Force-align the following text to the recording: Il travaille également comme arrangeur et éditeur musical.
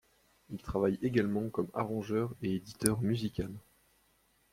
Il 0.49 0.59
travaille 0.59 0.97
également 1.03 1.47
comme 1.51 1.69
arrangeur 1.75 2.33
et 2.41 2.55
éditeur 2.55 2.99
musical. 3.01 3.51